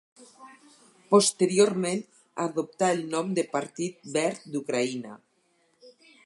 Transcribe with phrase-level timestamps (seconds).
[1.11, 2.01] Posteriorment
[2.45, 5.15] adoptà el nom de Partit Verd d'Ucraïna.